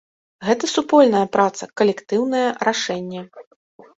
Гэта 0.45 0.67
супольная 0.75 1.21
праца, 1.35 1.63
калектыўнае 1.81 2.47
рашэнне. 2.69 3.21